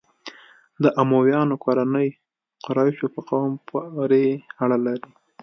د 0.83 0.85
امویانو 1.01 1.55
کورنۍ 1.63 2.09
قریشو 2.65 3.07
په 3.15 3.21
قوم 3.29 3.51
پورې 3.67 4.25
اړه 4.63 4.77
لري. 4.85 5.11